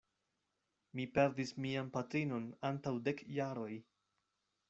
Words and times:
Mi 0.99 1.03
perdis 1.17 1.51
mian 1.65 1.91
patrinon 1.99 2.49
antaŭ 2.71 2.93
dek 3.09 3.23
jaroj. 3.39 3.71